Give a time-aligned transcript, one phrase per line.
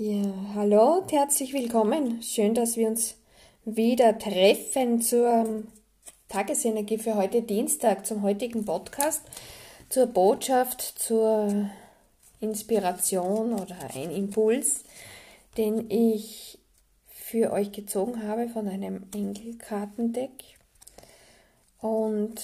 [0.00, 2.22] Ja, hallo und herzlich willkommen.
[2.22, 3.16] Schön, dass wir uns
[3.64, 5.64] wieder treffen zur
[6.28, 9.22] Tagesenergie für heute Dienstag, zum heutigen Podcast,
[9.88, 11.68] zur Botschaft, zur
[12.38, 14.84] Inspiration oder ein Impuls,
[15.56, 16.60] den ich
[17.08, 20.44] für euch gezogen habe von einem Engelkartendeck.
[21.80, 22.40] Und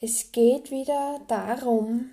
[0.00, 2.08] es geht wieder darum,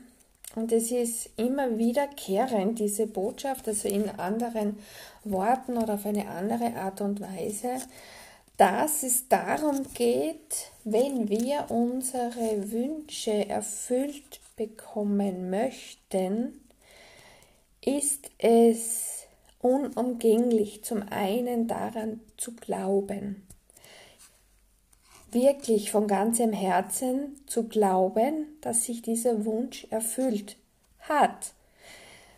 [0.55, 4.77] und es ist immer wiederkehrend, diese Botschaft, also in anderen
[5.23, 7.77] Worten oder auf eine andere Art und Weise,
[8.57, 16.59] dass es darum geht, wenn wir unsere Wünsche erfüllt bekommen möchten,
[17.79, 19.23] ist es
[19.61, 23.47] unumgänglich, zum einen daran zu glauben,
[25.33, 30.57] wirklich von ganzem Herzen zu glauben, dass sich dieser Wunsch erfüllt
[30.99, 31.53] hat.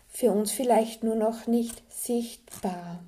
[0.08, 3.02] Für uns vielleicht nur noch nicht sichtbar.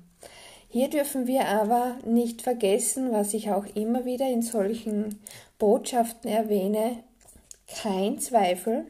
[0.69, 5.21] Hier dürfen wir aber nicht vergessen, was ich auch immer wieder in solchen
[5.57, 7.03] Botschaften erwähne,
[7.67, 8.85] kein Zweifel,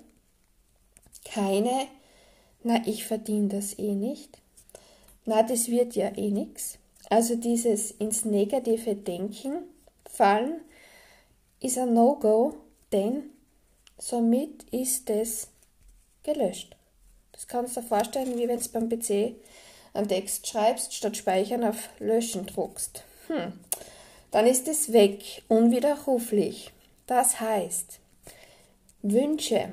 [1.24, 1.88] keine,
[2.64, 4.40] na, ich verdiene das eh nicht,
[5.26, 6.80] na, das wird ja eh nichts.
[7.10, 9.58] Also dieses ins negative Denken
[10.16, 10.62] fallen,
[11.60, 12.56] ist ein No-Go,
[12.92, 13.30] denn
[13.98, 15.50] somit ist es
[16.24, 16.76] gelöscht.
[17.32, 19.36] Das kannst du dir vorstellen, wie wenn du beim PC
[19.94, 23.04] einen Text schreibst, statt Speichern auf Löschen druckst.
[23.28, 23.54] Hm.
[24.32, 26.72] Dann ist es weg, unwiderruflich.
[27.08, 28.00] Das heißt,
[29.02, 29.72] Wünsche,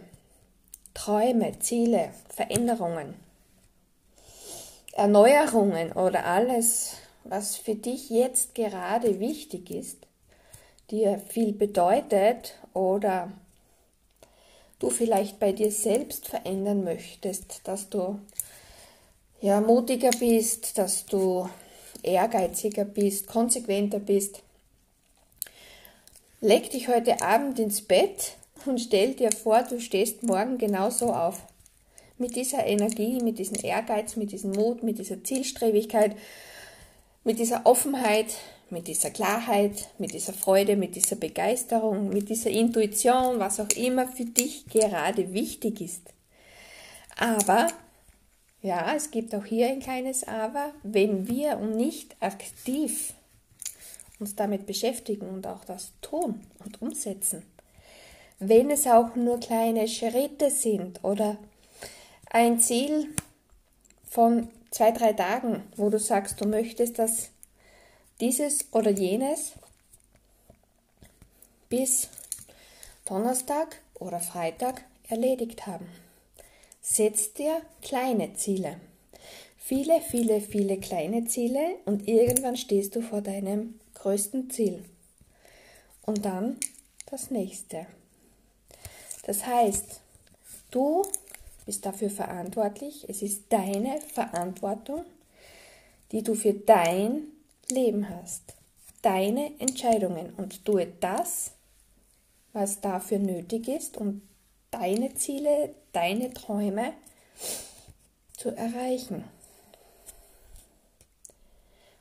[0.94, 3.14] Träume, Ziele, Veränderungen,
[4.92, 10.06] Erneuerungen oder alles, was für dich jetzt gerade wichtig ist,
[10.92, 13.32] dir viel bedeutet oder
[14.78, 18.20] du vielleicht bei dir selbst verändern möchtest, dass du
[19.40, 21.48] ja mutiger bist, dass du
[22.02, 24.42] ehrgeiziger bist, konsequenter bist.
[26.40, 28.36] Leg dich heute Abend ins Bett
[28.66, 31.40] und stell dir vor, du stehst morgen genauso auf.
[32.18, 36.16] Mit dieser Energie, mit diesem Ehrgeiz, mit diesem Mut, mit dieser Zielstrebigkeit,
[37.24, 38.34] mit dieser Offenheit,
[38.72, 44.08] mit dieser Klarheit, mit dieser Freude, mit dieser Begeisterung, mit dieser Intuition, was auch immer
[44.08, 46.02] für dich gerade wichtig ist.
[47.16, 47.68] Aber,
[48.62, 53.12] ja, es gibt auch hier ein kleines Aber, wenn wir nicht aktiv
[54.18, 57.42] uns damit beschäftigen und auch das tun und umsetzen,
[58.38, 61.36] wenn es auch nur kleine Schritte sind oder
[62.30, 63.08] ein Ziel
[64.08, 67.31] von zwei, drei Tagen, wo du sagst, du möchtest das
[68.22, 69.50] dieses oder jenes
[71.68, 72.08] bis
[73.04, 75.88] Donnerstag oder Freitag erledigt haben.
[76.80, 78.78] Setz dir kleine Ziele.
[79.58, 84.84] Viele, viele, viele kleine Ziele und irgendwann stehst du vor deinem größten Ziel.
[86.06, 86.58] Und dann
[87.06, 87.86] das nächste.
[89.24, 90.00] Das heißt,
[90.70, 91.02] du
[91.66, 93.04] bist dafür verantwortlich.
[93.08, 95.04] Es ist deine Verantwortung,
[96.12, 97.31] die du für dein
[97.72, 98.54] Leben hast.
[99.02, 101.52] Deine Entscheidungen und tue das,
[102.52, 104.22] was dafür nötig ist, um
[104.70, 106.92] deine Ziele, deine Träume
[108.36, 109.24] zu erreichen.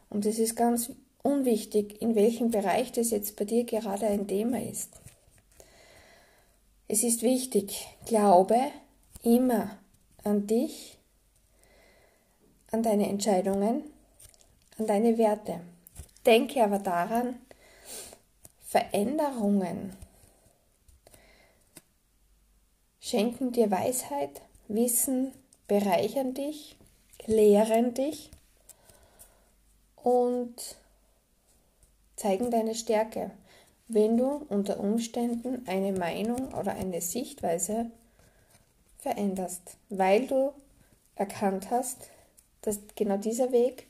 [0.10, 0.92] Und es ist ganz
[1.24, 4.90] unwichtig, in welchem Bereich das jetzt bei dir gerade ein Thema ist.
[6.88, 8.58] Es ist wichtig, glaube
[9.24, 9.78] immer
[10.24, 10.98] an dich,
[12.72, 13.84] an deine Entscheidungen
[14.82, 15.60] an deine Werte.
[16.26, 17.40] Denke aber daran,
[18.66, 19.96] Veränderungen
[23.00, 25.34] schenken dir Weisheit, Wissen,
[25.68, 26.78] bereichern dich,
[27.28, 28.32] lehren dich
[29.98, 30.78] und
[32.16, 33.30] zeigen deine Stärke,
[33.88, 37.92] wenn du unter Umständen eine Meinung oder eine Sichtweise
[38.98, 40.54] veränderst, weil du
[41.16, 42.10] erkannt hast,
[42.62, 43.88] dass genau dieser Weg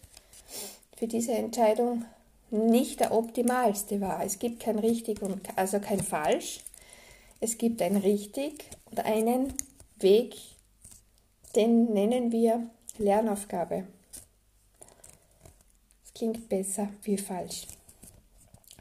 [1.02, 2.06] für diese Entscheidung
[2.52, 4.24] nicht der optimalste war.
[4.24, 6.60] Es gibt kein richtig und also kein falsch.
[7.40, 9.52] Es gibt ein richtig und einen
[9.98, 10.36] Weg,
[11.56, 12.70] den nennen wir
[13.00, 13.88] Lernaufgabe.
[16.06, 17.66] Es klingt besser wie falsch.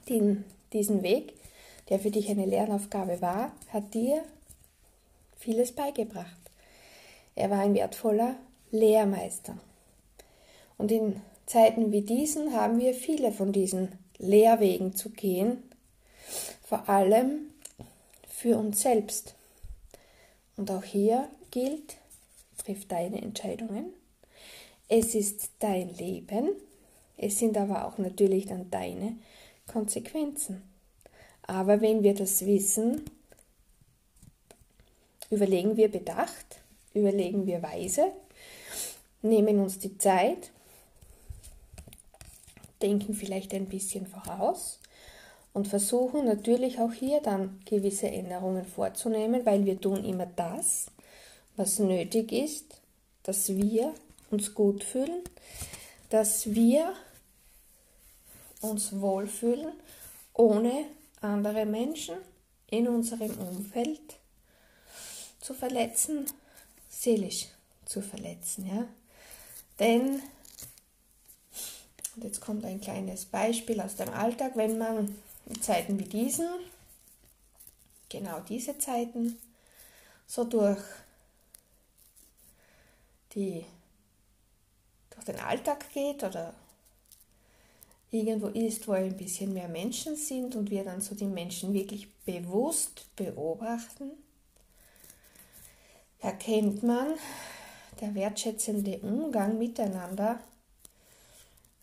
[0.07, 0.45] Den,
[0.75, 1.33] diesen Weg,
[1.89, 4.23] der für dich eine Lernaufgabe war, hat dir
[5.39, 6.37] vieles beigebracht.
[7.35, 8.37] Er war ein wertvoller
[8.73, 9.57] Lehrmeister.
[10.77, 13.89] Und in Zeiten wie diesen haben wir viele von diesen
[14.19, 15.61] Lehrwegen zu gehen,
[16.63, 17.51] vor allem
[18.29, 19.35] für uns selbst.
[20.57, 21.97] Und auch hier gilt,
[22.57, 23.87] triff deine Entscheidungen,
[24.89, 26.51] Es ist dein Leben.
[27.17, 29.17] Es sind aber auch natürlich dann deine
[29.67, 30.63] Konsequenzen.
[31.43, 33.03] Aber wenn wir das wissen,
[35.31, 36.61] überlegen wir bedacht,
[36.95, 38.13] überlegen wir weise,
[39.23, 40.53] nehmen uns die Zeit,
[42.83, 44.81] denken vielleicht ein bisschen voraus
[45.53, 50.87] und versuchen natürlich auch hier dann gewisse Änderungen vorzunehmen, weil wir tun immer das,
[51.57, 52.81] was nötig ist,
[53.23, 53.95] dass wir
[54.31, 55.23] uns gut fühlen,
[56.09, 56.93] dass wir
[58.61, 59.73] uns wohlfühlen,
[60.35, 60.85] ohne
[61.21, 62.17] andere Menschen
[62.71, 64.01] in unserem Umfeld
[65.41, 66.27] zu verletzen,
[66.89, 67.49] seelisch
[67.85, 68.67] zu verletzen.
[68.67, 68.87] Ja?
[69.79, 70.23] Denn,
[72.21, 76.51] und jetzt kommt ein kleines Beispiel aus dem Alltag, wenn man in Zeiten wie diesen,
[78.11, 79.39] genau diese Zeiten,
[80.27, 80.83] so durch,
[83.35, 83.65] die,
[85.09, 86.53] durch den Alltag geht oder
[88.11, 92.13] irgendwo ist, wo ein bisschen mehr Menschen sind und wir dann so die Menschen wirklich
[92.27, 94.11] bewusst beobachten,
[96.19, 97.15] erkennt man,
[98.03, 100.39] der wertschätzende Umgang miteinander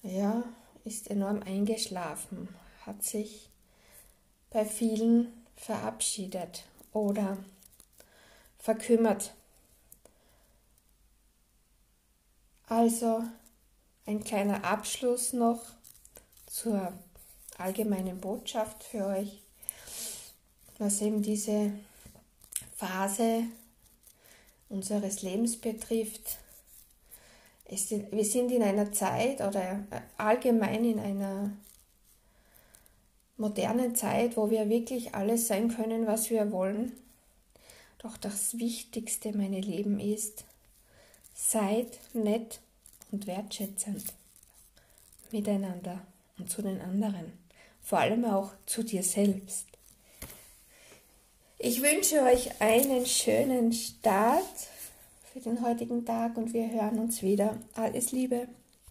[0.02, 0.44] ja,
[0.84, 2.48] ist enorm eingeschlafen,
[2.86, 3.50] hat sich
[4.50, 6.64] bei vielen verabschiedet
[6.94, 7.38] oder
[8.60, 9.34] verkümmert.
[12.68, 13.24] Also
[14.06, 15.62] ein kleiner Abschluss noch
[16.48, 16.94] zur
[17.58, 19.42] allgemeinen Botschaft für euch,
[20.78, 21.72] was eben diese
[22.76, 23.44] Phase
[24.70, 26.38] unseres Lebens betrifft.
[27.70, 29.84] Es, wir sind in einer Zeit oder
[30.18, 31.52] allgemein in einer
[33.36, 36.94] modernen Zeit, wo wir wirklich alles sein können, was wir wollen.
[38.00, 40.46] Doch das Wichtigste, meine Lieben, ist,
[41.34, 42.62] seid nett
[43.12, 44.14] und wertschätzend
[45.32, 46.02] miteinander
[46.38, 47.34] und zu den anderen,
[47.82, 49.68] vor allem auch zu dir selbst.
[51.60, 54.44] Ich wünsche euch einen schönen Start
[55.42, 57.58] für den heutigen Tag und wir hören uns wieder.
[57.76, 58.48] Alles Liebe.